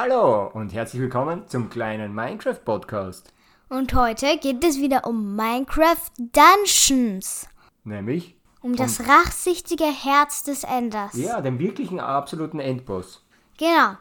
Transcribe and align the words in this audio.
Hallo 0.00 0.48
und 0.54 0.72
herzlich 0.74 1.02
willkommen 1.02 1.48
zum 1.48 1.70
kleinen 1.70 2.14
Minecraft 2.14 2.60
Podcast. 2.64 3.32
Und 3.68 3.92
heute 3.94 4.38
geht 4.40 4.62
es 4.62 4.78
wieder 4.78 5.04
um 5.04 5.34
Minecraft 5.34 6.12
Dungeons. 6.18 7.48
Nämlich 7.82 8.36
Um 8.60 8.76
das 8.76 9.08
rachsichtige 9.08 9.86
Herz 9.86 10.44
des 10.44 10.62
Enders. 10.62 11.14
ja, 11.14 11.40
den 11.40 11.58
wirklichen 11.58 11.98
absoluten 11.98 12.60
Endboss. 12.60 13.26
Genau. 13.58 13.96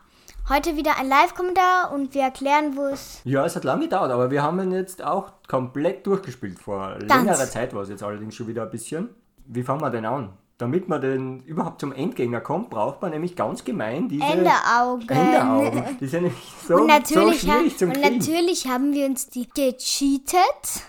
Heute 0.47 0.75
wieder 0.75 0.99
ein 0.99 1.09
Live-Kommentar 1.09 1.91
und 1.91 2.13
wir 2.13 2.21
erklären, 2.21 2.77
wo 2.77 2.85
es. 2.85 3.21
Ja, 3.23 3.43
es 3.43 3.55
hat 3.55 3.63
lange 3.63 3.85
gedauert, 3.85 4.11
aber 4.11 4.29
wir 4.29 4.43
haben 4.43 4.59
ihn 4.59 4.73
jetzt 4.73 5.03
auch 5.03 5.31
komplett 5.47 6.05
durchgespielt. 6.05 6.59
Vor 6.59 6.99
längerer 6.99 7.49
Zeit 7.49 7.73
war 7.73 7.81
es 7.81 7.89
jetzt 7.89 8.03
allerdings 8.03 8.35
schon 8.35 8.45
wieder 8.45 8.61
ein 8.61 8.69
bisschen. 8.69 9.09
Wie 9.47 9.63
fangen 9.63 9.81
wir 9.81 9.89
denn 9.89 10.05
an? 10.05 10.33
Damit 10.59 10.89
man 10.89 10.99
den 11.01 11.43
überhaupt 11.43 11.81
zum 11.81 11.93
Endgegner 11.93 12.41
kommt, 12.41 12.71
braucht 12.71 12.99
man 13.03 13.11
nämlich 13.11 13.35
ganz 13.35 13.63
gemein 13.63 14.09
diese 14.09 14.23
Enderaugen. 14.23 15.07
Enderaugen. 15.07 15.83
Die 16.01 16.07
sind 16.07 16.23
nämlich 16.23 16.41
so, 16.67 16.73
Und 16.73 16.79
so 16.79 16.87
natürlich, 16.87 17.47
ha 17.47 17.57
schwierig 17.59 17.77
zum 17.77 17.89
und 17.89 18.01
Kriegen. 18.01 18.17
natürlich 18.17 18.67
haben 18.67 18.91
wir 18.91 19.05
uns 19.05 19.27
die 19.27 19.47
gecheatet. 19.47 20.41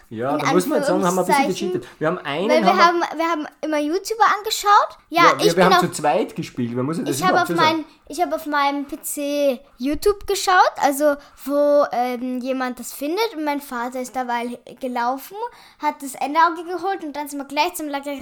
Ja, 0.08 0.38
da 0.38 0.54
muss 0.54 0.66
man 0.66 0.78
jetzt 0.78 0.88
sagen, 0.88 1.04
haben 1.04 1.16
wir 1.16 1.20
ein 1.20 1.46
bisschen 1.48 1.72
gecheatet. 1.72 1.86
Wir 1.98 2.08
haben 2.08 2.18
einen 2.18 2.48
Weil 2.48 2.62
wir 2.64 2.76
haben 2.76 3.02
wir 3.14 3.24
haben 3.26 3.46
immer 3.60 3.78
YouTuber 3.78 4.24
angeschaut. 4.38 4.98
Ja, 5.10 5.24
ja, 5.24 5.38
wir, 5.38 5.46
ich 5.46 5.56
wir 5.56 5.64
haben 5.66 5.74
auf 5.74 5.80
zu 5.80 5.90
zweit 5.90 6.34
gespielt. 6.34 6.74
Man 6.74 6.86
muss 6.86 6.96
ja 6.96 7.04
das 7.04 7.18
Ich 7.18 7.26
habe 7.26 7.42
auf, 7.42 7.48
so 7.48 7.54
mein, 7.54 7.84
ich 8.08 8.22
hab 8.22 8.32
auf 8.32 8.46
meinem 8.46 8.86
PC 8.86 9.60
YouTube 9.76 10.26
geschaut, 10.26 10.72
also 10.80 11.14
wo 11.44 11.84
ähm, 11.92 12.40
jemand 12.40 12.78
das 12.80 12.94
findet 12.94 13.34
und 13.36 13.44
mein 13.44 13.60
Vater 13.60 14.00
ist 14.00 14.16
dabei 14.16 14.58
gelaufen, 14.80 15.36
hat 15.78 15.96
das 16.02 16.14
Enderauge 16.14 16.64
geholt 16.64 17.04
und 17.04 17.14
dann 17.14 17.28
sind 17.28 17.38
wir 17.38 17.44
gleich 17.44 17.74
zum 17.74 17.88
Lager 17.88 18.12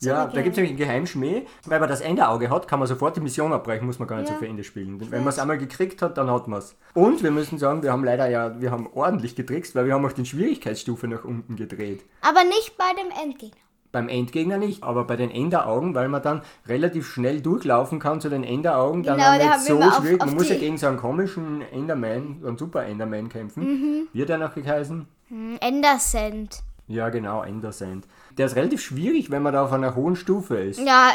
Ja, 0.00 0.26
da 0.26 0.42
gibt 0.50 0.54
es 0.54 0.56
nämlich 0.58 0.70
einen 0.72 0.88
Geheimschmäh. 0.88 1.42
Weil 1.66 1.80
man 1.80 1.88
das 1.88 2.00
Enderauge 2.00 2.50
hat, 2.50 2.68
kann 2.68 2.78
man 2.78 2.88
sofort 2.88 3.16
die 3.16 3.20
Mission 3.20 3.52
abbrechen, 3.52 3.86
muss 3.86 3.98
man 3.98 4.08
gar 4.08 4.16
nicht 4.18 4.28
Ja. 4.28 4.34
so 4.34 4.40
viel 4.40 4.48
Ende 4.48 4.64
spielen. 4.64 5.00
Wenn 5.10 5.20
man 5.20 5.28
es 5.28 5.38
einmal 5.38 5.58
gekriegt 5.58 6.02
hat, 6.02 6.18
dann 6.18 6.30
hat 6.30 6.48
man 6.48 6.58
es. 6.58 6.76
Und 6.94 7.22
wir 7.22 7.30
müssen 7.30 7.58
sagen, 7.58 7.82
wir 7.82 7.92
haben 7.92 8.04
leider 8.04 8.28
ja, 8.28 8.60
wir 8.60 8.70
haben 8.70 8.88
ordentlich 8.94 9.36
getrickst, 9.36 9.74
weil 9.74 9.86
wir 9.86 9.94
haben 9.94 10.04
auch 10.04 10.12
die 10.12 10.26
Schwierigkeitsstufe 10.26 11.08
nach 11.08 11.24
unten 11.24 11.56
gedreht. 11.56 12.04
Aber 12.22 12.44
nicht 12.44 12.76
bei 12.76 12.90
dem 13.00 13.10
Endgegner. 13.22 13.56
Beim 13.92 14.08
Endgegner 14.08 14.56
nicht, 14.56 14.84
aber 14.84 15.02
bei 15.02 15.16
den 15.16 15.32
Enderaugen, 15.32 15.96
weil 15.96 16.08
man 16.08 16.22
dann 16.22 16.42
relativ 16.68 17.08
schnell 17.08 17.40
durchlaufen 17.40 17.98
kann 17.98 18.20
zu 18.20 18.28
den 18.28 18.44
Enderaugen, 18.44 19.02
dann 19.02 19.16
Genau, 19.18 19.30
auch 19.32 19.38
da 19.38 19.56
nicht 19.56 19.66
so 19.66 19.74
immer 19.76 19.88
auf- 19.88 19.96
schwierig. 20.00 20.20
auf 20.20 20.26
man 20.26 20.34
muss 20.36 20.48
ja 20.48 20.56
gegen 20.58 20.78
so 20.78 20.86
einen 20.86 20.96
komischen 20.96 21.62
Enderman, 21.72 22.38
so 22.40 22.46
einen 22.46 22.56
Super 22.56 22.84
Enderman 22.84 23.28
kämpfen. 23.28 23.64
Mhm. 23.64 24.08
Wird 24.12 24.28
der 24.28 24.38
noch 24.38 24.54
geheißen? 24.54 25.08
Hm, 25.28 25.56
Endersend. 25.60 26.62
Ja, 26.90 27.08
genau, 27.08 27.44
Endersand. 27.44 28.04
Der 28.36 28.46
ist 28.46 28.56
relativ 28.56 28.80
schwierig, 28.80 29.30
wenn 29.30 29.44
man 29.44 29.52
da 29.52 29.64
auf 29.64 29.72
einer 29.72 29.94
hohen 29.94 30.16
Stufe 30.16 30.56
ist. 30.56 30.80
Ja, 30.80 31.12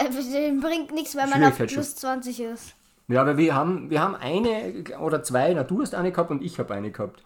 bringt 0.61 0.93
nichts, 0.93 1.17
wenn 1.17 1.29
man 1.29 1.43
auf 1.43 1.57
plus 1.57 1.97
20 1.97 2.39
ist. 2.39 2.75
Ja, 3.09 3.21
aber 3.21 3.35
wir 3.37 3.53
haben, 3.53 3.89
wir 3.89 4.01
haben 4.01 4.15
eine 4.15 4.85
oder 5.01 5.21
zwei, 5.21 5.53
na 5.53 5.63
du 5.63 5.81
hast 5.81 5.93
eine 5.93 6.13
gehabt 6.13 6.31
und 6.31 6.41
ich 6.41 6.59
habe 6.59 6.73
eine 6.73 6.91
gehabt, 6.91 7.25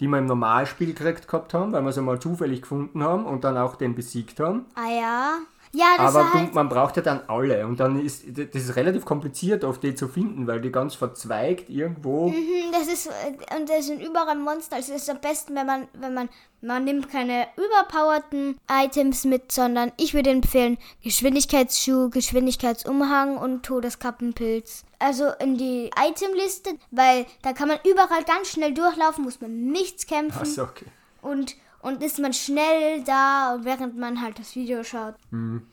die 0.00 0.08
wir 0.08 0.18
im 0.18 0.26
Normalspiel 0.26 0.88
gekriegt 0.88 1.28
gehabt 1.28 1.54
haben, 1.54 1.72
weil 1.72 1.82
wir 1.82 1.92
sie 1.92 2.02
mal 2.02 2.18
zufällig 2.18 2.62
gefunden 2.62 3.00
haben 3.00 3.26
und 3.26 3.44
dann 3.44 3.56
auch 3.56 3.76
den 3.76 3.94
besiegt 3.94 4.40
haben. 4.40 4.64
Ah 4.74 4.90
ja. 4.90 5.38
Ja, 5.74 5.96
das 5.98 6.14
aber 6.14 6.30
du, 6.32 6.38
halt. 6.38 6.54
man 6.54 6.68
braucht 6.68 6.96
ja 6.96 7.02
dann 7.02 7.20
alle 7.26 7.66
und 7.66 7.80
dann 7.80 8.04
ist 8.04 8.24
das 8.36 8.62
ist 8.62 8.76
relativ 8.76 9.04
kompliziert, 9.04 9.64
auf 9.64 9.78
die 9.80 9.94
zu 9.94 10.08
finden, 10.08 10.46
weil 10.46 10.60
die 10.60 10.70
ganz 10.70 10.94
verzweigt 10.94 11.68
irgendwo. 11.68 12.28
Hm, 12.30 12.72
Das 12.72 12.86
ist 12.88 13.06
äh, 13.06 13.56
und 13.56 13.68
das 13.68 13.86
sind 13.86 14.00
überall 14.00 14.36
Monster. 14.36 14.76
Also 14.76 14.92
es 14.92 15.02
ist 15.02 15.10
am 15.10 15.20
besten, 15.20 15.54
wenn 15.54 15.66
man 15.66 15.88
wenn 15.94 16.14
man 16.14 16.28
man 16.60 16.84
nimmt 16.84 17.10
keine 17.10 17.46
überpowerten 17.56 18.58
Items 18.70 19.24
mit, 19.24 19.52
sondern 19.52 19.92
ich 19.98 20.14
würde 20.14 20.30
empfehlen 20.30 20.78
Geschwindigkeitsschuh, 21.02 22.08
Geschwindigkeitsumhang 22.10 23.36
und 23.36 23.64
Todeskappenpilz. 23.64 24.84
Also 24.98 25.26
in 25.40 25.58
die 25.58 25.90
Itemliste, 25.98 26.70
weil 26.90 27.26
da 27.42 27.52
kann 27.52 27.68
man 27.68 27.78
überall 27.84 28.24
ganz 28.24 28.48
schnell 28.48 28.72
durchlaufen, 28.72 29.24
muss 29.24 29.40
man 29.40 29.66
nichts 29.66 30.06
kämpfen 30.06 30.40
Achso, 30.40 30.62
okay. 30.62 30.86
und 31.20 31.56
und 31.84 32.02
ist 32.02 32.18
man 32.18 32.32
schnell 32.32 33.02
da, 33.04 33.58
während 33.62 33.96
man 33.96 34.20
halt 34.20 34.38
das 34.38 34.56
Video 34.56 34.82
schaut. 34.82 35.14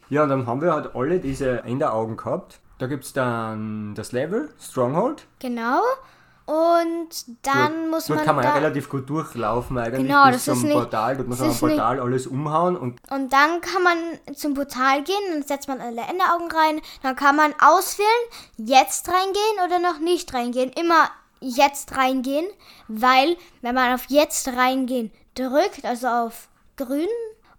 Ja, 0.09 0.23
und 0.23 0.29
dann 0.29 0.45
haben 0.45 0.61
wir 0.61 0.73
halt 0.73 0.95
alle 0.95 1.19
diese 1.19 1.63
Enderaugen 1.63 2.17
gehabt. 2.17 2.59
Da 2.77 2.87
gibt 2.87 3.03
es 3.05 3.13
dann 3.13 3.93
das 3.95 4.11
Level, 4.11 4.53
Stronghold. 4.59 5.25
Genau. 5.39 5.81
Und 6.45 7.09
dann 7.43 7.71
Dort- 7.83 7.89
muss 7.91 8.05
Dort 8.07 8.17
man 8.17 8.25
kann 8.25 8.35
man 8.35 8.43
ja 8.45 8.51
da, 8.51 8.57
relativ 8.57 8.89
gut 8.89 9.09
durchlaufen 9.09 9.77
eigentlich 9.77 10.05
Genau, 10.07 10.25
bis 10.25 10.33
das 10.33 10.43
zum 10.45 10.53
ist 10.55 10.63
nicht- 10.63 10.73
Portal. 10.73 11.15
Dort 11.17 11.27
muss 11.29 11.37
man 11.39 11.47
am 11.49 11.55
ist 11.55 11.61
nicht- 11.61 11.71
Portal 11.77 11.99
alles 11.99 12.27
umhauen 12.27 12.75
und 12.75 12.99
Und 13.11 13.31
dann 13.31 13.61
kann 13.61 13.83
man 13.83 13.97
zum 14.35 14.53
Portal 14.55 15.03
gehen, 15.03 15.15
dann 15.31 15.43
setzt 15.43 15.67
man 15.67 15.79
alle 15.79 16.01
Enderaugen 16.01 16.51
rein. 16.51 16.81
Dann 17.03 17.15
kann 17.15 17.35
man 17.35 17.53
auswählen, 17.61 18.07
jetzt 18.57 19.07
reingehen 19.07 19.65
oder 19.65 19.79
noch 19.79 19.99
nicht 19.99 20.33
reingehen. 20.33 20.71
Immer 20.73 21.09
jetzt 21.39 21.95
reingehen, 21.95 22.45
weil 22.87 23.37
wenn 23.61 23.75
man 23.75 23.93
auf 23.93 24.05
jetzt 24.09 24.47
reingehen 24.49 25.11
drückt, 25.35 25.85
also 25.85 26.07
auf 26.07 26.49
grün, 26.77 27.07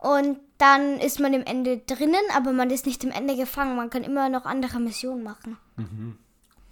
und 0.03 0.41
dann 0.59 0.99
ist 0.99 1.21
man 1.21 1.33
im 1.33 1.45
Ende 1.45 1.79
drinnen, 1.79 2.25
aber 2.37 2.53
man 2.53 2.71
ist 2.71 2.87
nicht 2.87 3.05
im 3.05 3.13
Ende 3.13 3.37
gefangen. 3.37 3.77
Man 3.77 3.89
kann 3.89 4.03
immer 4.03 4.29
noch 4.29 4.47
andere 4.47 4.81
Missionen 4.81 5.23
machen. 5.23 5.57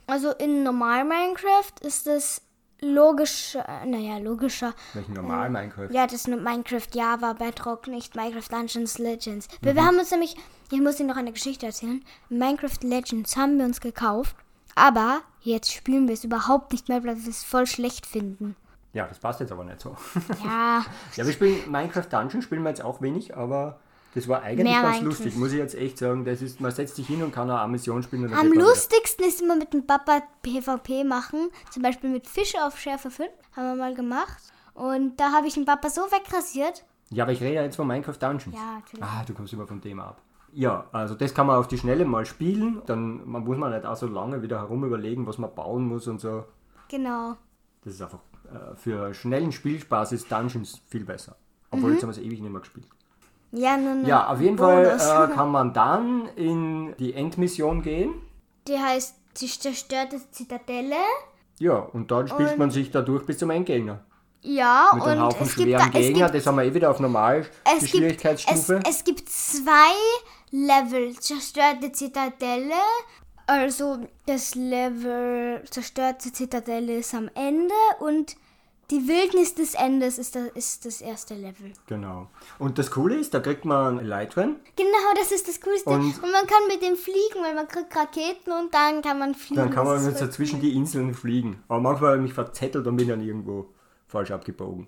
Also 0.08 0.32
in 0.32 0.64
normal 0.64 1.04
Minecraft 1.04 1.74
ist 1.82 2.08
es 2.08 2.42
logischer, 2.80 3.64
naja, 3.86 4.18
logischer. 4.18 4.74
welchen 4.94 5.14
normal 5.14 5.48
Minecraft. 5.48 5.90
Ja, 5.92 6.06
das 6.06 6.14
ist 6.14 6.28
nur 6.28 6.40
Minecraft 6.40 6.88
Java, 6.92 7.34
Bedrock, 7.34 7.86
nicht 7.86 8.16
Minecraft 8.16 8.48
Dungeons 8.50 8.98
Legends. 8.98 9.46
Wir, 9.60 9.76
wir 9.76 9.84
haben 9.84 9.98
uns 9.98 10.10
nämlich, 10.10 10.36
ich 10.72 10.80
muss 10.80 10.98
Ihnen 10.98 11.08
noch 11.08 11.16
eine 11.16 11.32
Geschichte 11.32 11.66
erzählen. 11.66 12.04
Minecraft 12.30 12.82
Legends 12.82 13.36
haben 13.36 13.58
wir 13.58 13.64
uns 13.64 13.80
gekauft, 13.80 14.34
aber 14.74 15.20
jetzt 15.42 15.72
spielen 15.72 16.08
wir 16.08 16.14
es 16.14 16.24
überhaupt 16.24 16.72
nicht 16.72 16.88
mehr, 16.88 17.04
weil 17.04 17.22
wir 17.22 17.30
es 17.30 17.44
voll 17.44 17.66
schlecht 17.66 18.06
finden. 18.06 18.56
Ja, 18.92 19.06
das 19.06 19.18
passt 19.18 19.40
jetzt 19.40 19.52
aber 19.52 19.64
nicht 19.64 19.80
so. 19.80 19.96
Ja, 20.44 20.84
ja, 21.16 21.26
wir 21.26 21.32
spielen 21.32 21.70
Minecraft 21.70 22.06
Dungeon, 22.10 22.42
spielen 22.42 22.62
wir 22.62 22.70
jetzt 22.70 22.82
auch 22.82 23.00
wenig, 23.00 23.36
aber 23.36 23.78
das 24.14 24.26
war 24.26 24.42
eigentlich 24.42 24.68
Mehr 24.68 24.82
ganz 24.82 24.96
Minecraft. 24.96 25.06
lustig, 25.06 25.36
muss 25.36 25.52
ich 25.52 25.58
jetzt 25.58 25.74
echt 25.76 25.98
sagen. 25.98 26.24
Das 26.24 26.42
ist, 26.42 26.60
man 26.60 26.72
setzt 26.72 26.96
sich 26.96 27.06
hin 27.06 27.22
und 27.22 27.32
kann 27.32 27.48
auch 27.50 27.60
eine 27.60 27.70
Mission 27.70 28.02
spielen. 28.02 28.24
Und 28.24 28.34
am 28.34 28.52
lustigsten 28.52 29.24
ist 29.24 29.40
immer 29.40 29.54
mit 29.54 29.72
dem 29.72 29.86
Papa 29.86 30.22
PvP 30.42 31.04
machen. 31.04 31.50
Zum 31.70 31.82
Beispiel 31.82 32.10
mit 32.10 32.26
Fische 32.26 32.64
auf 32.64 32.78
Schärfe 32.78 33.10
5 33.10 33.30
haben 33.54 33.64
wir 33.64 33.76
mal 33.76 33.94
gemacht. 33.94 34.42
Und 34.74 35.20
da 35.20 35.32
habe 35.32 35.46
ich 35.46 35.54
den 35.54 35.64
Papa 35.64 35.88
so 35.88 36.02
wegrasiert. 36.02 36.84
Ja, 37.10 37.24
aber 37.24 37.32
ich 37.32 37.40
rede 37.40 37.54
ja 37.56 37.62
jetzt 37.62 37.76
von 37.76 37.86
Minecraft 37.86 38.16
Dungeons. 38.18 38.56
Ja, 38.56 38.78
natürlich. 38.80 39.04
Ah, 39.04 39.22
du 39.24 39.34
kommst 39.34 39.52
immer 39.52 39.66
vom 39.66 39.80
Thema 39.80 40.08
ab. 40.08 40.22
Ja, 40.52 40.86
also 40.90 41.14
das 41.14 41.32
kann 41.32 41.46
man 41.46 41.56
auf 41.56 41.68
die 41.68 41.78
Schnelle 41.78 42.04
mal 42.04 42.26
spielen. 42.26 42.82
Dann 42.86 43.28
man 43.28 43.44
muss 43.44 43.56
man 43.56 43.72
nicht 43.72 43.86
auch 43.86 43.96
so 43.96 44.08
lange 44.08 44.42
wieder 44.42 44.58
herum 44.58 44.84
überlegen, 44.84 45.26
was 45.26 45.38
man 45.38 45.54
bauen 45.54 45.86
muss 45.86 46.08
und 46.08 46.20
so. 46.20 46.44
Genau. 46.88 47.36
Das 47.84 47.94
ist 47.94 48.02
einfach 48.02 48.18
äh, 48.46 48.76
für 48.76 49.14
schnellen 49.14 49.52
Spielspaß 49.52 50.12
ist 50.12 50.30
Dungeons 50.30 50.80
viel 50.88 51.04
besser. 51.04 51.36
Obwohl 51.70 51.92
jetzt 51.92 52.02
haben 52.02 52.10
wir 52.10 52.18
es 52.18 52.24
ewig 52.24 52.40
nicht 52.40 52.50
mehr 52.50 52.60
gespielt. 52.60 52.86
Ja, 53.52 53.76
nun. 53.76 54.04
Ja, 54.06 54.28
auf 54.28 54.40
jeden 54.40 54.58
Fall 54.58 54.86
äh, 54.86 55.34
kann 55.34 55.50
man 55.50 55.72
dann 55.72 56.28
in 56.36 56.94
die 56.98 57.14
Endmission 57.14 57.82
gehen. 57.82 58.14
Die 58.68 58.78
heißt 58.78 59.16
die 59.40 59.46
zerstörte 59.46 60.20
Zitadelle. 60.30 60.96
Ja, 61.58 61.76
und 61.78 62.10
dann 62.10 62.26
spielt 62.28 62.58
man 62.58 62.70
sich 62.70 62.90
da 62.90 63.02
durch 63.02 63.26
bis 63.26 63.38
zum 63.38 63.50
Endgegner. 63.50 64.00
Ja, 64.42 64.90
Mit 64.94 65.02
und 65.02 65.08
einem 65.10 65.22
Haufen 65.22 65.42
es 65.46 65.54
gibt, 65.54 65.68
schweren 65.68 65.92
da, 65.92 65.98
es 65.98 66.06
Gegner. 66.06 66.24
gibt 66.26 66.34
Das 66.34 66.46
haben 66.46 66.56
wir 66.56 66.64
eh 66.64 66.72
wieder 66.74 66.90
auf 66.90 66.98
normal 67.00 67.40
es 67.64 67.72
gibt, 67.72 67.82
es, 67.82 67.90
Schwierigkeitsstufe. 67.90 68.80
es 68.88 69.04
gibt 69.04 69.28
zwei 69.28 69.92
Level. 70.50 71.14
Zerstörte 71.20 71.92
Zitadelle. 71.92 72.72
Also 73.50 73.98
das 74.26 74.54
Level 74.54 75.60
Zerstörte 75.68 76.32
Zitadelle 76.32 76.98
ist 76.98 77.12
am 77.14 77.28
Ende 77.34 77.74
und 77.98 78.36
die 78.92 79.08
Wildnis 79.08 79.56
des 79.56 79.74
Endes 79.74 80.18
ist 80.18 80.36
das, 80.36 80.50
ist 80.54 80.86
das 80.86 81.00
erste 81.00 81.34
Level. 81.34 81.72
genau. 81.88 82.28
Und 82.60 82.78
das 82.78 82.92
Coole 82.92 83.16
ist, 83.16 83.34
da 83.34 83.40
kriegt 83.40 83.64
man 83.64 83.98
Elytren. 83.98 84.54
Genau, 84.76 85.14
das 85.16 85.32
ist 85.32 85.48
das 85.48 85.60
Coolste. 85.60 85.90
Und- 85.90 86.22
Und, 86.22 86.30
man 86.30 86.46
kann 86.46 86.62
mit 86.68 86.80
dem 86.80 86.94
fliegen, 86.94 87.42
weil 87.42 87.56
man 87.56 87.66
kriegt 87.66 87.94
Raketen 87.96 88.52
und 88.52 88.72
dann 88.72 89.02
kann 89.02 89.18
man 89.18 89.34
fliegen. 89.34 89.56
Dann 89.56 89.70
kann 89.70 89.84
man 89.84 89.98
so 89.98 90.26
zwischen 90.28 90.60
cool. 90.60 90.62
die 90.62 90.76
Inseln 90.76 91.12
fliegen. 91.12 91.60
Aber 91.66 91.80
manchmal 91.80 92.10
habe 92.10 92.18
ich 92.18 92.22
mich 92.28 92.34
verzettelt 92.34 92.86
und 92.86 92.96
bin 92.96 93.08
dann 93.08 93.20
irgendwo 93.20 93.66
falsch 94.06 94.30
abgebogen. 94.30 94.86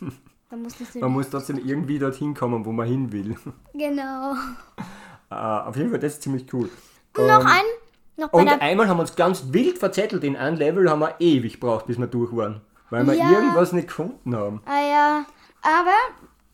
Muss 0.56 0.74
das 0.78 0.94
Man 0.94 1.10
muss 1.10 1.28
trotzdem 1.30 1.58
irgendwie 1.58 1.98
dorthin 1.98 2.32
kommen, 2.32 2.64
wo 2.64 2.70
man 2.70 2.86
hin 2.86 3.10
will. 3.10 3.36
Genau. 3.72 4.34
Äh, 5.30 5.34
auf 5.34 5.74
jeden 5.76 5.90
Fall, 5.90 5.98
das 5.98 6.12
ist 6.12 6.22
ziemlich 6.22 6.46
cool. 6.52 6.68
Noch 7.16 7.44
ein, 7.44 7.62
noch 8.16 8.28
bei 8.28 8.38
Und 8.40 8.46
der 8.46 8.62
einmal 8.62 8.88
haben 8.88 8.96
wir 8.98 9.02
uns 9.02 9.16
ganz 9.16 9.44
wild 9.52 9.78
verzettelt. 9.78 10.24
In 10.24 10.36
einem 10.36 10.56
Level 10.56 10.88
haben 10.90 11.00
wir 11.00 11.14
ewig 11.20 11.54
gebraucht, 11.54 11.86
bis 11.86 11.98
wir 11.98 12.06
durch 12.06 12.34
waren. 12.36 12.60
Weil 12.90 13.06
wir 13.06 13.14
Ja. 13.14 13.30
irgendwas 13.30 13.72
nicht 13.72 13.88
gefunden 13.88 14.36
haben. 14.36 14.62
Ah 14.66 14.80
ja, 14.80 15.24
aber 15.62 15.94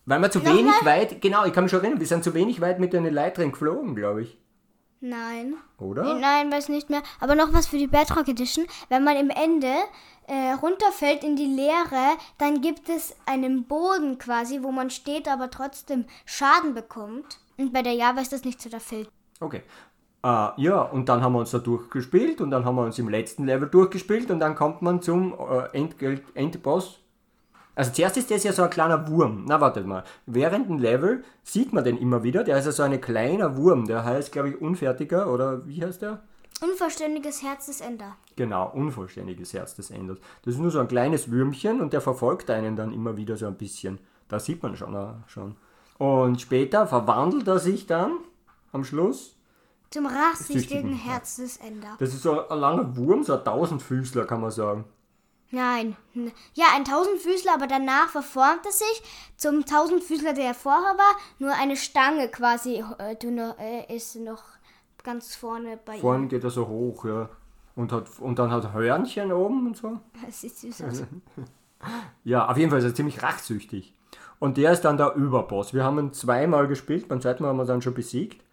Weil 0.05 0.19
wir 0.21 0.31
zu 0.31 0.43
wenig 0.45 0.73
weit, 0.83 1.21
genau, 1.21 1.45
ich 1.45 1.53
kann 1.53 1.63
mich 1.65 1.71
schon 1.71 1.81
erinnern, 1.81 1.99
wir 1.99 2.07
sind 2.07 2.23
zu 2.23 2.33
wenig 2.33 2.61
weit 2.61 2.79
mit 2.79 2.93
den 2.93 3.05
Elytren 3.05 3.51
geflogen, 3.51 3.95
glaube 3.95 4.23
ich. 4.23 4.37
nein. 5.01 5.55
Oder? 5.77 6.13
Nein, 6.15 6.51
weiß 6.51 6.69
nicht 6.69 6.89
mehr. 6.91 7.01
Aber 7.19 7.33
noch 7.35 7.53
was 7.53 7.67
für 7.67 7.77
die 7.77 7.87
Bedrock 7.87 8.27
Edition. 8.27 8.65
Wenn 8.89 9.03
man 9.03 9.17
im 9.17 9.29
Ende 9.31 9.73
äh, 10.27 10.51
runterfällt 10.61 11.23
in 11.23 11.35
die 11.35 11.47
Leere, 11.47 12.17
dann 12.37 12.61
gibt 12.61 12.87
es 12.87 13.15
einen 13.25 13.65
Boden 13.65 14.19
quasi, 14.19 14.61
wo 14.61 14.71
man 14.71 14.89
steht, 14.91 15.27
aber 15.27 15.49
trotzdem 15.49 16.05
Schaden 16.25 16.73
bekommt. 16.75 17.39
Und 17.57 17.73
bei 17.73 17.81
der 17.81 17.93
Java 17.93 18.21
ist 18.21 18.31
das 18.31 18.43
nicht 18.45 18.61
so 18.61 18.69
der 18.69 18.79
Fall. 18.79 19.07
Okay. 19.39 19.63
Ah, 20.23 20.53
ja, 20.57 20.81
und 20.81 21.09
dann 21.09 21.21
haben 21.23 21.33
wir 21.33 21.39
uns 21.39 21.51
da 21.51 21.57
durchgespielt 21.57 22.41
und 22.41 22.51
dann 22.51 22.63
haben 22.63 22.75
wir 22.75 22.83
uns 22.83 22.99
im 22.99 23.09
letzten 23.09 23.45
Level 23.45 23.67
durchgespielt 23.67 24.29
und 24.29 24.39
dann 24.39 24.53
kommt 24.55 24.81
man 24.83 25.01
zum 25.01 25.33
äh, 25.33 25.77
Endgel- 25.77 26.21
Endboss. 26.35 26.99
Also 27.73 27.91
zuerst 27.91 28.17
ist 28.17 28.29
das 28.29 28.43
ja 28.43 28.53
so 28.53 28.61
ein 28.63 28.69
kleiner 28.69 29.07
Wurm. 29.09 29.45
Na, 29.47 29.59
wartet 29.59 29.87
mal. 29.87 30.03
Während 30.27 30.69
dem 30.69 30.77
Level 30.77 31.23
sieht 31.43 31.73
man 31.73 31.83
den 31.83 31.97
immer 31.97 32.21
wieder. 32.21 32.43
Der 32.43 32.57
ist 32.57 32.65
ja 32.65 32.71
so 32.71 32.83
ein 32.83 33.01
kleiner 33.01 33.55
Wurm. 33.57 33.85
Der 33.87 34.03
heißt, 34.05 34.31
glaube 34.31 34.49
ich, 34.49 34.61
Unfertiger 34.61 35.31
oder 35.33 35.65
wie 35.65 35.83
heißt 35.83 36.01
der? 36.03 36.21
Unvollständiges 36.61 37.41
Herz 37.41 37.65
des 37.65 37.81
Ender. 37.81 38.17
Genau, 38.35 38.69
unvollständiges 38.75 39.53
Herz 39.53 39.73
des 39.73 39.89
Enders. 39.89 40.19
Das 40.43 40.53
ist 40.53 40.59
nur 40.59 40.69
so 40.69 40.79
ein 40.79 40.87
kleines 40.87 41.31
Würmchen 41.31 41.81
und 41.81 41.93
der 41.93 42.01
verfolgt 42.01 42.51
einen 42.51 42.75
dann 42.75 42.93
immer 42.93 43.17
wieder 43.17 43.37
so 43.37 43.47
ein 43.47 43.55
bisschen. 43.55 43.97
Da 44.27 44.39
sieht 44.39 44.61
man 44.61 44.75
schon. 44.75 44.93
äh, 44.93 45.07
schon. 45.25 45.55
Und 45.97 46.39
später 46.41 46.85
verwandelt 46.85 47.47
er 47.47 47.57
sich 47.57 47.87
dann 47.87 48.11
am 48.73 48.83
Schluss. 48.83 49.35
Zum 49.91 50.05
rachsüchtigen. 50.05 50.93
Herz 50.93 51.35
des 51.35 51.57
Ender. 51.57 51.95
Das 51.99 52.13
ist 52.13 52.23
so 52.23 52.47
ein 52.47 52.59
langer 52.59 52.95
Wurm, 52.95 53.23
so 53.23 53.33
ein 53.33 53.43
Tausendfüßler, 53.43 54.25
kann 54.25 54.41
man 54.41 54.51
sagen. 54.51 54.85
Nein. 55.51 55.97
Ja, 56.53 56.67
ein 56.75 56.85
Tausendfüßler, 56.85 57.53
aber 57.53 57.67
danach 57.67 58.07
verformt 58.07 58.65
er 58.65 58.71
sich 58.71 59.03
zum 59.35 59.65
Tausendfüßler, 59.65 60.33
der 60.33 60.53
vorher 60.53 60.97
war. 60.97 61.15
Nur 61.39 61.53
eine 61.53 61.75
Stange 61.75 62.29
quasi 62.29 62.83
äh, 62.99 63.15
äh, 63.15 63.95
ist 63.95 64.15
noch 64.15 64.43
ganz 65.03 65.35
vorne 65.35 65.77
bei 65.83 65.97
Vorne 65.97 66.27
geht 66.27 66.43
er 66.43 66.51
so 66.51 66.67
hoch, 66.67 67.05
ja. 67.05 67.29
Und, 67.75 67.91
hat, 67.91 68.07
und 68.19 68.37
dann 68.39 68.51
hat 68.51 68.63
er 68.63 68.73
Hörnchen 68.73 69.31
oben 69.31 69.67
und 69.67 69.77
so. 69.77 69.87
ihm. 69.89 69.99
Das 70.25 70.41
sieht 70.41 70.55
süß 70.55 70.83
aus. 70.83 71.03
Ja, 72.23 72.47
auf 72.47 72.57
jeden 72.57 72.69
Fall 72.69 72.77
ist 72.77 72.85
er 72.85 72.93
ziemlich 72.93 73.23
rachsüchtig. 73.23 73.95
Und 74.37 74.57
der 74.57 74.71
ist 74.71 74.81
dann 74.81 74.97
der 74.97 75.15
Überboss. 75.15 75.73
Wir 75.73 75.83
haben 75.83 75.97
ihn 75.97 76.13
zweimal 76.13 76.67
gespielt, 76.67 77.07
beim 77.07 77.21
zweiten 77.21 77.41
Mal 77.41 77.49
haben 77.49 77.57
wir 77.57 77.63
ihn 77.63 77.67
dann 77.67 77.81
schon 77.81 77.95
besiegt. 77.95 78.43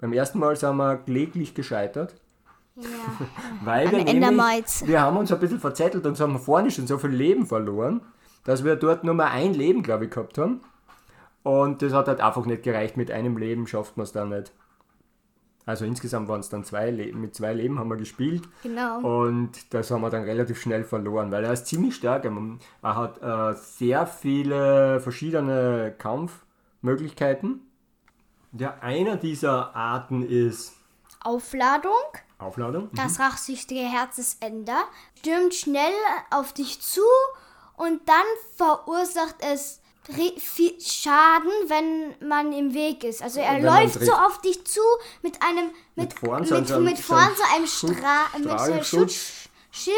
Beim 0.00 0.12
ersten 0.12 0.38
Mal 0.38 0.56
sind 0.56 0.76
wir 0.76 0.96
kläglich 0.96 1.54
gescheitert. 1.54 2.14
Ja. 2.76 2.88
Weil 3.64 3.90
wir 3.90 4.04
nämlich, 4.04 4.86
wir 4.86 5.00
haben 5.00 5.16
uns 5.16 5.30
ein 5.30 5.38
bisschen 5.40 5.60
verzettelt 5.60 6.06
und 6.06 6.18
haben 6.18 6.38
vorne 6.38 6.70
schon 6.70 6.86
so 6.86 6.98
viel 6.98 7.10
Leben 7.10 7.46
verloren, 7.46 8.00
dass 8.44 8.64
wir 8.64 8.76
dort 8.76 9.04
nur 9.04 9.14
mal 9.14 9.28
ein 9.28 9.52
Leben, 9.52 9.82
glaube 9.82 10.06
ich, 10.06 10.10
gehabt 10.10 10.38
haben. 10.38 10.60
Und 11.42 11.82
das 11.82 11.92
hat 11.92 12.08
halt 12.08 12.20
einfach 12.20 12.46
nicht 12.46 12.62
gereicht. 12.62 12.96
Mit 12.96 13.10
einem 13.10 13.36
Leben 13.36 13.66
schafft 13.66 13.96
man 13.96 14.04
es 14.04 14.12
dann 14.12 14.30
nicht. 14.30 14.52
Also 15.66 15.84
insgesamt 15.84 16.28
waren 16.28 16.40
es 16.40 16.48
dann 16.48 16.64
zwei 16.64 16.90
Leben. 16.90 17.20
Mit 17.20 17.34
zwei 17.34 17.52
Leben 17.52 17.78
haben 17.78 17.90
wir 17.90 17.96
gespielt. 17.96 18.42
Genau. 18.62 19.22
Und 19.22 19.72
das 19.72 19.90
haben 19.90 20.00
wir 20.00 20.10
dann 20.10 20.24
relativ 20.24 20.60
schnell 20.60 20.84
verloren, 20.84 21.30
weil 21.30 21.44
er 21.44 21.52
ist 21.52 21.66
ziemlich 21.66 21.94
stark. 21.94 22.24
Er 22.24 22.96
hat 22.96 23.22
äh, 23.22 23.56
sehr 23.56 24.06
viele 24.06 25.00
verschiedene 25.00 25.94
Kampfmöglichkeiten. 25.96 27.60
Ja, 28.52 28.76
einer 28.80 29.16
dieser 29.16 29.74
Arten 29.74 30.22
ist 30.28 30.72
Aufladung. 31.22 31.92
Aufladung. 32.38 32.88
Das 32.94 33.20
rachsüchtige 33.20 33.80
Herz 33.82 34.16
des 34.16 34.36
Ender 34.40 34.82
stürmt 35.18 35.54
schnell 35.54 35.92
auf 36.30 36.52
dich 36.52 36.80
zu 36.80 37.02
und 37.76 38.00
dann 38.08 38.24
verursacht 38.56 39.36
es 39.40 39.80
viel 40.38 40.80
Schaden, 40.80 41.50
wenn 41.68 42.26
man 42.26 42.52
im 42.52 42.74
Weg 42.74 43.04
ist. 43.04 43.22
Also 43.22 43.40
er 43.40 43.60
läuft 43.60 44.02
so 44.04 44.12
auf 44.12 44.40
dich 44.40 44.64
zu 44.66 44.80
mit 45.22 45.40
einem 45.42 45.66
mit, 45.94 46.08
Mit 46.10 46.18
vorn 46.18 46.44
so 46.44 46.54
mit, 46.56 46.72
einem- 46.72 46.84
mit 46.84 46.98
vorn 46.98 47.30
so 47.36 47.42
einem 47.54 47.66
Stra 47.66 48.24
mit 48.38 48.48
so 48.48 48.56
einem. 48.72 48.82
Schutzschild. 48.82 49.96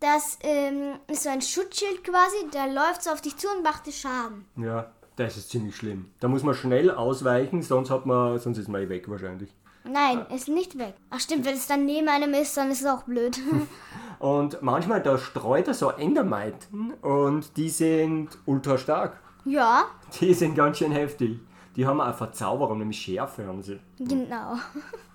Das 0.00 0.38
ähm, 0.40 0.98
ist 1.06 1.22
so 1.24 1.28
ein 1.30 1.42
Schutzschild 1.42 2.02
quasi, 2.04 2.48
der 2.52 2.66
läuft 2.68 3.04
so 3.04 3.10
auf 3.10 3.20
dich 3.20 3.36
zu 3.36 3.48
und 3.50 3.62
macht 3.62 3.86
dir 3.86 3.92
Schaden. 3.92 4.46
Ja, 4.56 4.90
das 5.20 5.36
ist 5.36 5.50
ziemlich 5.50 5.76
schlimm. 5.76 6.06
Da 6.20 6.28
muss 6.28 6.42
man 6.42 6.54
schnell 6.54 6.90
ausweichen, 6.90 7.62
sonst 7.62 7.90
hat 7.90 8.06
man, 8.06 8.38
sonst 8.38 8.58
ist 8.58 8.68
man 8.68 8.82
eh 8.82 8.88
weg 8.88 9.08
wahrscheinlich. 9.08 9.50
Nein, 9.84 10.26
ist 10.34 10.48
nicht 10.48 10.76
weg. 10.78 10.94
Ach 11.10 11.20
stimmt, 11.20 11.44
wenn 11.46 11.54
es 11.54 11.66
dann 11.66 11.86
neben 11.86 12.08
einem 12.08 12.34
ist, 12.34 12.54
dann 12.56 12.70
ist 12.70 12.80
es 12.82 12.86
auch 12.86 13.04
blöd. 13.04 13.38
Und 14.18 14.60
manchmal 14.60 15.02
da 15.02 15.16
streut 15.16 15.66
er 15.68 15.74
so 15.74 15.88
Endermiten 15.88 16.92
und 17.00 17.56
die 17.56 17.70
sind 17.70 18.28
ultra 18.44 18.76
stark. 18.76 19.18
ja, 19.46 19.84
Die 20.20 20.34
sind 20.34 20.54
ganz 20.54 20.76
schön 20.76 20.92
heftig. 20.92 21.38
Die 21.74 21.86
haben 21.86 22.02
auch 22.02 22.04
eine 22.04 22.12
Verzauberung, 22.14 22.76
nämlich 22.80 23.00
Schärfe 23.00 23.46
haben 23.46 23.62
sie. 23.62 23.80
genau. 23.98 24.56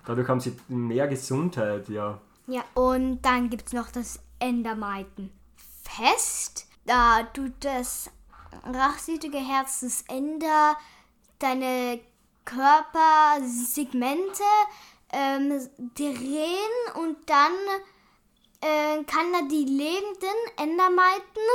Dadurch 0.04 0.26
haben 0.28 0.40
sie 0.40 0.56
mehr 0.66 1.06
Gesundheit, 1.06 1.88
ja. 1.88 2.18
Ja, 2.48 2.62
und 2.74 3.22
dann 3.22 3.48
gibt's 3.48 3.72
noch 3.72 3.92
das 3.92 4.18
Endermeiten-Fest. 4.40 6.66
Da 6.86 7.22
tut 7.32 7.52
das 7.60 8.10
rachsüchtige 8.64 9.38
Herz 9.38 9.80
des 9.80 10.02
Ender 10.08 10.76
deine 11.38 12.00
Körpersegmente 12.44 14.42
ähm, 15.12 15.68
drehen 15.94 16.94
und 16.94 17.16
dann 17.26 17.52
äh, 18.60 19.04
kann 19.04 19.32
er 19.34 19.48
die 19.48 19.64
lebenden 19.64 20.38
Endermeiten 20.56 21.46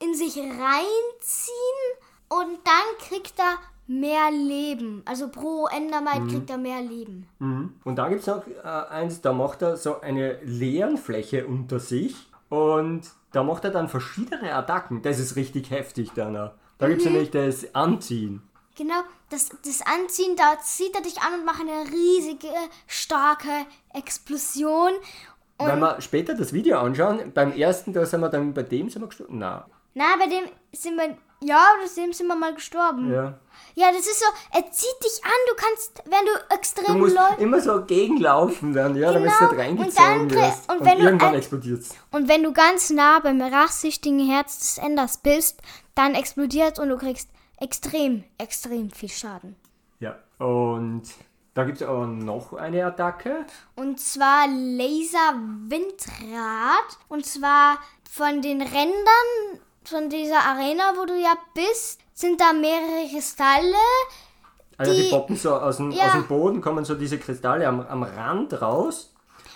in 0.00 0.14
sich 0.14 0.36
reinziehen 0.36 1.80
und 2.28 2.58
dann 2.64 2.98
kriegt 2.98 3.38
er 3.38 3.58
mehr 3.86 4.30
Leben. 4.30 5.02
Also 5.04 5.28
pro 5.28 5.66
Endermite 5.66 6.26
kriegt 6.26 6.50
er 6.50 6.58
mehr 6.58 6.80
Leben. 6.80 7.28
Mhm. 7.38 7.74
Und 7.84 7.96
dann 7.96 8.10
gibt 8.10 8.22
es 8.22 8.26
noch 8.26 8.46
äh, 8.46 8.62
eins, 8.62 9.20
da 9.20 9.32
macht 9.32 9.62
er 9.62 9.76
so 9.76 10.00
eine 10.00 10.38
Leerenfläche 10.42 11.46
unter 11.46 11.78
sich 11.78 12.16
und 12.48 13.02
da 13.34 13.42
macht 13.42 13.64
er 13.64 13.70
dann 13.70 13.88
verschiedene 13.88 14.54
Attacken. 14.54 15.02
Das 15.02 15.18
ist 15.18 15.36
richtig 15.36 15.70
heftig 15.70 16.12
dann. 16.14 16.34
Da 16.34 16.88
gibt 16.88 17.00
es 17.00 17.04
nämlich 17.04 17.30
das 17.30 17.74
Anziehen. 17.74 18.42
Genau, 18.76 19.02
das, 19.30 19.50
das 19.64 19.82
Anziehen, 19.82 20.36
da 20.36 20.58
zieht 20.60 20.94
er 20.96 21.02
dich 21.02 21.20
an 21.20 21.40
und 21.40 21.44
macht 21.44 21.60
eine 21.60 21.90
riesige, 21.92 22.48
starke 22.86 23.66
Explosion. 23.92 24.92
Wenn 25.58 25.78
wir 25.78 26.00
später 26.00 26.34
das 26.34 26.52
Video 26.52 26.78
anschauen, 26.78 27.32
beim 27.32 27.52
ersten, 27.52 27.92
da 27.92 28.04
sind 28.04 28.20
wir 28.20 28.28
dann 28.28 28.52
bei 28.52 28.64
dem 28.64 28.88
sind 28.88 29.02
wir 29.02 29.08
gestorben. 29.08 29.38
Nein. 29.38 29.62
Na, 29.94 30.16
bei 30.18 30.26
dem 30.26 30.44
sind 30.72 30.96
wir, 30.96 31.16
ja, 31.46 31.64
dem 31.96 32.12
sind 32.12 32.26
wir 32.28 32.34
mal 32.36 32.54
gestorben. 32.54 33.12
Ja. 33.12 33.38
Ja. 33.76 33.88
das 33.90 34.00
ist 34.06 34.20
so, 34.20 34.26
er 34.52 34.70
zieht 34.70 35.04
dich 35.04 35.24
an, 35.24 35.30
du 35.48 35.54
kannst, 35.56 36.02
wenn 36.04 36.24
du 36.26 36.32
Du 36.48 36.54
extrem 36.54 36.98
musst 37.00 37.14
läufst. 37.16 37.38
immer 37.40 37.60
so 37.60 37.84
gegenlaufen 37.84 38.72
dann, 38.72 38.94
ja, 38.96 39.12
damit 39.12 39.30
du 39.40 39.44
Und 39.48 39.58
reingezogen 39.58 39.94
dann 39.96 40.28
krieg- 40.28 40.38
wirst. 40.38 40.70
und 40.70 40.78
Und, 40.80 40.86
wenn 40.86 40.98
du 40.98 41.04
irgendwann 41.04 41.28
ein- 41.30 41.34
explodiert's. 41.34 41.90
Und 42.12 42.28
wenn 42.28 42.42
du 42.42 42.52
ganz 42.52 42.90
nah 42.90 43.18
beim 43.20 43.40
rachsüchtigen 43.40 44.20
Herz 44.30 44.58
des 44.58 44.78
Enders 44.78 45.18
bist, 45.18 45.60
dann 45.94 46.14
explodiert 46.14 46.78
und 46.78 46.88
du 46.88 46.96
kriegst 46.96 47.28
extrem, 47.58 48.24
extrem 48.38 48.90
viel 48.90 49.08
Schaden. 49.08 49.56
Ja. 50.00 50.16
Und 50.38 51.02
da 51.54 51.62
gibt 51.64 51.80
es 51.80 51.86
aber 51.86 52.06
noch 52.06 52.52
eine 52.52 52.84
Attacke. 52.84 53.46
Und 53.76 54.00
zwar 54.00 54.46
Laser 54.48 55.34
Windrad. 55.68 56.98
Und 57.08 57.26
zwar 57.26 57.78
von 58.10 58.42
den 58.42 58.60
Rändern 58.60 59.60
von 59.88 60.08
dieser 60.10 60.38
Arena, 60.40 60.92
wo 60.96 61.04
du 61.04 61.14
ja 61.20 61.34
bist, 61.54 62.00
sind 62.14 62.40
da 62.40 62.52
mehrere 62.52 63.08
Kristalle. 63.10 63.74
Also 64.76 64.92
die, 64.92 65.02
Die- 65.02 65.10
poppen 65.10 65.36
so 65.36 65.54
aus 65.54 65.76
dem, 65.76 65.90
Ja. 65.92 66.06
aus 66.06 66.12
dem 66.12 66.26
Boden, 66.26 66.60
kommen 66.60 66.84
so 66.84 66.94
diese 66.94 67.18
Kristalle 67.18 67.66
am, 67.68 67.80
am 67.80 68.02
Rand 68.02 68.60
raus. 68.60 69.12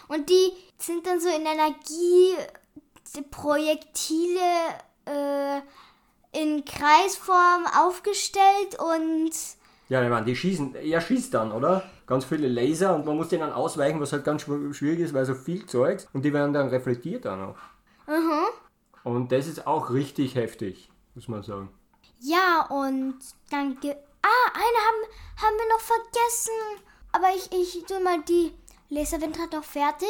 Und 0.08 0.28
die 0.30 0.52
sind 0.78 1.06
dann 1.06 1.20
so 1.20 1.28
in 1.28 1.44
Energie, 1.44 2.34
die 3.16 3.22
Projektile 3.22 4.40
äh, 5.06 5.60
in 6.40 6.64
Kreisform 6.64 7.66
aufgestellt 7.84 8.78
und 8.78 9.30
Ja, 9.88 10.02
ich 10.02 10.10
meine, 10.10 10.26
die 10.26 10.36
schießen, 10.36 10.74
er 10.76 11.00
schießt 11.00 11.32
dann, 11.34 11.50
oder? 11.52 11.82
Ganz 12.06 12.24
viele 12.24 12.48
Laser 12.48 12.94
und 12.94 13.04
man 13.06 13.16
muss 13.16 13.28
denen 13.28 13.40
dann 13.42 13.52
ausweichen, 13.52 14.00
was 14.00 14.12
halt 14.12 14.24
ganz 14.24 14.42
schw- 14.44 14.72
schwierig 14.72 15.00
ist, 15.00 15.14
weil 15.14 15.24
so 15.24 15.34
viel 15.34 15.66
Zeugs 15.66 16.06
und 16.12 16.22
die 16.24 16.32
werden 16.32 16.52
dann 16.52 16.68
reflektiert 16.68 17.24
dann 17.24 17.42
auch. 17.42 17.56
Und 19.04 19.32
das 19.32 19.46
ist 19.46 19.66
auch 19.66 19.90
richtig 19.90 20.34
heftig, 20.34 20.90
muss 21.14 21.28
man 21.28 21.42
sagen. 21.42 21.70
ja, 22.20 22.66
und 22.68 23.18
dann 23.50 23.78
ge 23.80 23.96
Ah, 24.20 24.50
eine 24.52 24.64
haben, 24.64 25.02
haben 25.36 25.56
wir 25.56 25.68
noch 25.74 25.80
vergessen. 25.80 26.84
Aber 27.12 27.28
ich, 27.36 27.52
ich 27.52 27.84
tue 27.86 28.00
mal 28.00 28.20
die 28.22 28.52
Laserwindrad 28.90 29.52
noch 29.52 29.64
fertig. 29.64 30.08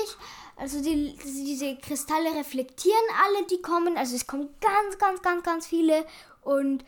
Also 0.56 0.82
die, 0.82 1.14
diese 1.22 1.76
Kristalle 1.76 2.34
reflektieren 2.34 2.98
alle, 3.22 3.46
die 3.46 3.60
kommen. 3.60 3.96
Also 3.98 4.16
es 4.16 4.26
kommen 4.26 4.48
ganz, 4.60 4.98
ganz, 4.98 5.20
ganz, 5.22 5.42
ganz 5.44 5.66
viele. 5.66 6.06
Und 6.42 6.84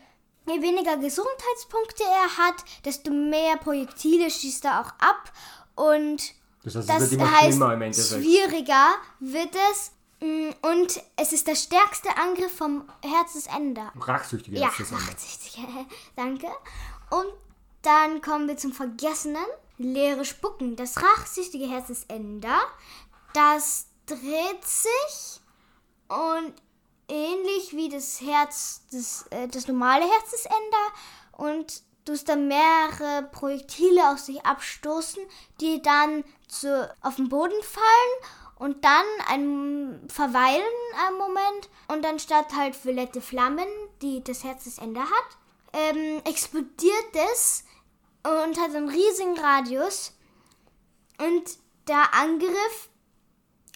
je 0.47 0.61
weniger 0.61 0.97
Gesundheitspunkte 0.97 2.03
er 2.03 2.37
hat, 2.43 2.55
desto 2.83 3.11
mehr 3.11 3.57
Projektile 3.57 4.29
schießt 4.29 4.65
er 4.65 4.81
auch 4.81 4.91
ab. 4.99 5.31
Und 5.75 6.33
Das 6.63 6.75
heißt, 6.75 6.89
es 6.89 7.17
das 7.17 7.31
heißt, 7.31 7.59
schwieriger 8.23 8.95
wird 9.19 9.55
es. 9.71 9.91
Mm, 10.21 10.51
Und 10.61 11.01
es 11.15 11.33
ist 11.33 11.47
der 11.47 11.55
stärkste 11.55 12.15
Angriff 12.17 12.55
vom 12.55 12.87
Herzesender. 13.03 13.91
Rachsüchtige 13.99 14.57
Ja, 14.59 14.69
ist 14.69 14.79
das 14.79 14.91
andere. 14.93 15.11
rachsüchtig. 15.11 15.57
Danke. 16.15 16.47
Und 17.09 17.33
dann 17.81 18.21
kommen 18.21 18.47
wir 18.47 18.57
zum 18.57 18.71
Vergessenen. 18.73 19.45
Leere 19.77 20.25
Spucken. 20.25 20.75
Das 20.75 20.97
rachsüchtige 21.01 21.67
Herzesender. 21.67 22.59
Das 23.33 23.87
dreht 24.05 24.63
sich 24.63 25.41
und 26.07 26.53
ähnlich 27.07 27.75
wie 27.75 27.89
das 27.89 28.21
Herz, 28.21 28.81
das, 28.91 29.25
äh, 29.31 29.47
das 29.47 29.67
normale 29.67 30.05
Herzesender. 30.07 30.87
Und 31.31 31.81
tust 32.05 32.29
dann 32.29 32.47
mehrere 32.47 33.23
Projektile 33.31 34.09
aus 34.11 34.25
sich 34.27 34.45
abstoßen, 34.45 35.23
die 35.61 35.81
dann 35.81 36.23
zu, 36.47 36.93
auf 37.01 37.15
den 37.15 37.29
Boden 37.29 37.61
fallen 37.63 38.31
und 38.61 38.85
dann 38.85 39.05
ein 39.27 40.07
Verweilen 40.07 40.61
einen 41.07 41.17
Moment. 41.17 41.69
Und 41.87 42.05
dann 42.05 42.19
statt 42.19 42.53
halt 42.55 42.85
violette 42.85 43.19
Flammen, 43.19 43.67
die 44.03 44.23
das 44.23 44.43
Herz 44.43 44.65
das 44.65 44.77
Ende 44.77 45.01
hat, 45.01 45.37
ähm, 45.73 46.21
explodiert 46.25 47.15
es 47.33 47.63
und 48.23 48.59
hat 48.59 48.75
einen 48.75 48.87
riesigen 48.87 49.35
Radius. 49.35 50.15
Und 51.17 51.57
der 51.87 52.13
Angriff 52.13 52.89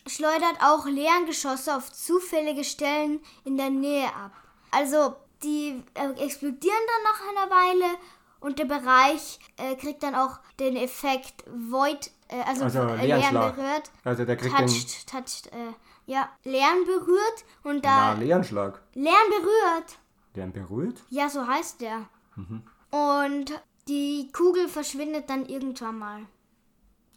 schleudert 0.06 0.58
auch 0.62 0.86
Leerngeschosse 0.86 1.76
auf 1.76 1.92
zufällige 1.92 2.64
Stellen 2.64 3.22
in 3.44 3.58
der 3.58 3.72
Nähe 3.72 4.06
ab. 4.10 4.34
Also 4.70 5.16
die 5.42 5.84
äh, 5.96 6.12
explodieren 6.24 6.78
dann 6.88 7.04
nach 7.04 7.44
einer 7.44 7.56
Weile. 7.56 7.98
Und 8.40 8.60
der 8.60 8.66
Bereich 8.66 9.40
äh, 9.58 9.76
kriegt 9.78 10.04
dann 10.04 10.14
auch 10.14 10.38
den 10.60 10.76
Effekt 10.76 11.44
Void, 11.48 12.12
äh, 12.30 12.42
also, 12.46 12.64
Also, 12.66 12.80
äh. 12.82 13.06
Leeren 13.06 13.34
berührt. 13.34 13.92
Also 14.04 14.26
der 14.26 14.36
kriegt 14.38 14.56
touched, 14.58 15.08
touched, 15.10 15.48
äh, 15.54 15.74
ja, 16.06 16.30
Leeren 16.44 16.86
berührt 16.86 17.46
und 17.64 17.76
den 17.76 17.82
da 17.84 18.14
na, 18.14 18.20
Leeranschlag. 18.20 18.82
Leeren 18.94 19.30
berührt. 19.30 19.98
Der 20.36 20.46
ihn 20.46 20.52
berührt? 20.54 21.02
Ja, 21.10 21.30
so 21.30 21.48
heißt 21.48 21.82
der. 21.82 22.08
Mhm. 22.36 22.64
Und 22.92 23.52
die 23.88 24.30
Kugel 24.34 24.68
verschwindet 24.68 25.30
dann 25.30 25.46
irgendwann 25.46 25.98
mal. 26.00 26.22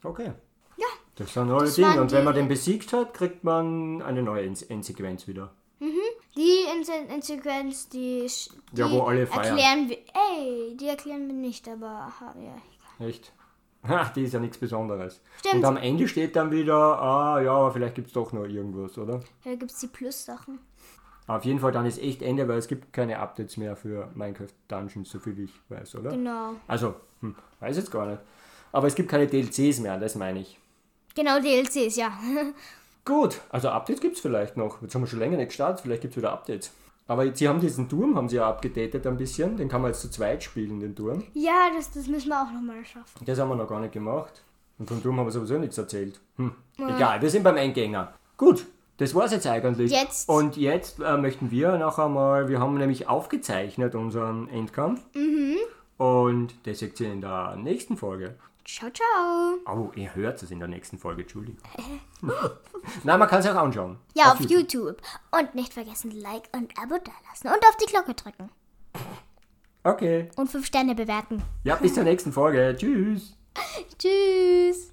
Okay. 0.05 0.33
Ja, 0.77 0.87
Das 1.17 1.33
sind 1.35 1.51
alle 1.51 1.65
Das 1.65 1.75
Dinge. 1.75 2.01
Und 2.01 2.13
wenn 2.13 2.25
man 2.25 2.35
die- 2.35 2.41
den 2.41 2.49
besiegt 2.49 2.93
hat, 2.93 3.13
kriegt 3.15 3.43
man 3.43 4.01
eine 4.03 4.23
neue 4.23 4.45
End- 4.47 4.71
Endsequenz 4.71 5.27
wieder. 5.27 5.53
die 6.37 6.61
in, 6.73 7.11
in 7.11 7.23
Sequenz, 7.23 7.89
die, 7.89 8.27
die 8.73 8.81
Ja, 8.81 8.91
wo 8.91 9.03
alle 9.03 9.27
feiern. 9.27 9.57
erklären 9.59 9.89
wir. 9.89 9.99
Ey, 10.15 10.77
die 10.77 10.87
erklären 10.87 11.27
wir 11.27 11.35
nicht, 11.35 11.69
aber 11.69 12.13
ja. 12.41 13.05
Echt? 13.07 13.33
Ha, 13.89 14.13
die 14.15 14.25
ist 14.25 14.35
ja 14.35 14.41
nichts 14.41 14.59
Besonderes. 14.59 15.21
Stimmt. 15.39 15.55
Und 15.55 15.65
am 15.65 15.77
Ende 15.77 16.07
steht 16.09 16.37
dann 16.37 16.51
wieder, 16.51 17.01
ah 17.01 17.41
ja, 17.41 17.53
aber 17.53 17.73
vielleicht 17.73 17.95
gibt 17.95 18.09
es 18.09 18.13
doch 18.13 18.33
noch 18.33 18.45
irgendwas, 18.45 18.99
oder? 18.99 19.21
Da 19.45 19.55
gibt 19.55 19.71
es 19.71 19.79
die 19.79 19.87
Plus-Sachen. 19.87 20.59
Auf 21.27 21.45
jeden 21.45 21.61
Fall 21.61 21.73
dann 21.73 21.85
ist 21.85 22.01
echt 22.03 22.23
Ende, 22.23 22.49
weil 22.49 22.59
es 22.59 22.69
gibt 22.69 22.93
keine 22.93 23.19
Updates 23.19 23.57
mehr 23.59 23.77
für 23.77 24.09
Minecraft 24.15 24.49
Dungeons, 24.69 25.11
soviel 25.11 25.39
ich 25.41 25.53
weiß, 25.69 25.97
oder? 25.97 26.11
Genau. 26.11 26.53
Also, 26.67 26.95
hm, 27.21 27.35
weiß 27.61 27.77
jetzt 27.77 27.91
gar 27.91 28.07
nicht. 28.07 28.21
Aber 28.73 28.87
es 28.87 28.95
gibt 28.95 29.11
keine 29.11 29.27
DLCs 29.27 29.81
mehr, 29.81 29.99
das 29.99 30.15
meine 30.15 30.41
ich. 30.41 30.59
Genau, 31.15 31.39
DLCs, 31.41 31.97
ja. 31.97 32.13
Gut, 33.05 33.41
also 33.51 33.69
Updates 33.69 34.01
gibt 34.01 34.17
es 34.17 34.21
vielleicht 34.21 34.57
noch. 34.57 34.81
Jetzt 34.83 34.95
haben 34.95 35.03
wir 35.03 35.07
schon 35.07 35.19
länger 35.19 35.37
nicht 35.37 35.49
gestartet, 35.49 35.81
vielleicht 35.83 36.03
gibt 36.03 36.13
es 36.13 36.19
wieder 36.19 36.33
Updates. 36.33 36.73
Aber 37.09 37.35
sie 37.35 37.49
haben 37.49 37.59
diesen 37.61 37.89
Turm, 37.89 38.17
haben 38.17 38.29
sie 38.29 38.37
ja 38.37 38.49
abgedatet 38.49 39.07
ein 39.07 39.17
bisschen. 39.17 39.57
Den 39.57 39.69
kann 39.69 39.81
man 39.83 39.91
jetzt 39.91 40.03
zu 40.03 40.11
zweit 40.11 40.43
spielen, 40.45 40.79
den 40.79 40.95
Turm. 40.95 41.25
ja, 41.35 41.69
das, 41.77 41.91
das 41.91 42.07
müssen 42.07 42.29
wir 42.29 42.41
auch 42.41 42.53
nochmal 42.53 42.85
schaffen. 42.85 43.25
Das 43.25 43.39
haben 43.41 43.49
wir 43.49 43.57
noch 43.57 43.69
gar 43.69 43.81
nicht 43.81 43.93
gemacht. 43.93 44.43
Und 44.79 44.89
vom 44.89 45.03
Turm 45.03 45.19
haben 45.19 45.27
wir 45.27 45.33
sowieso 45.33 45.59
nichts 45.59 45.77
erzählt. 45.79 46.21
Hm. 46.37 46.53
Egal, 46.79 47.21
wir 47.21 47.31
sind 47.31 47.43
beim 47.43 47.57
Endgänger. 47.57 48.13
Gut, 48.37 48.67
das 48.99 49.13
war's 49.15 49.33
jetzt 49.33 49.47
eigentlich. 49.47 49.91
Jetzt- 49.91 50.29
Und 50.29 50.57
jetzt 50.57 51.01
äh, 51.01 51.17
möchten 51.17 51.51
wir 51.51 51.77
noch 51.79 51.99
einmal, 51.99 52.49
wir 52.49 52.61
haben 52.61 52.77
nämlich 52.79 53.09
aufgezeichnet 53.09 53.95
unseren 53.97 54.49
Endkampf. 54.49 55.01
Mhm. 55.15 55.57
Und 55.99 56.55
das 56.67 56.79
seht 56.79 56.99
ihr 57.01 57.13
in 57.13 57.21
der 57.21 57.57
nächsten 57.57 57.97
Folge. 57.97 58.37
Ciao, 58.65 58.91
ciao. 58.91 59.59
Oh, 59.67 59.91
ihr 59.97 60.15
hört 60.15 60.43
es 60.43 60.51
in 60.51 60.59
der 60.59 60.69
nächsten 60.69 60.99
Folge, 60.99 61.23
Entschuldigung. 61.23 61.61
Nein, 63.05 63.19
man 63.19 63.29
kann 63.29 63.41
es 63.41 63.47
auch 63.47 63.55
anschauen. 63.55 63.99
Ja, 64.15 64.33
auf, 64.33 64.41
YouTube. 64.41 65.01
Und 65.31 65.55
nicht 65.55 65.73
vergessen, 65.73 66.11
Like 66.11 66.49
und 66.53 66.79
Abo 66.79 66.97
dalassen. 66.99 67.49
Und 67.49 67.67
auf 67.67 67.77
die 67.79 67.87
Glocke 67.87 68.15
drücken. 68.15 68.51
Okay. 69.85 70.29
Und 70.37 70.51
5 70.51 70.67
Sterne 70.67 70.95
bewerten. 70.95 71.43
Ja, 71.65 71.77
bis 71.77 71.95
zur 71.95 72.05
nächsten 72.05 72.33
Folge. 72.33 72.77
Tschüss. 72.79 73.37
Tschüss. 73.99 74.93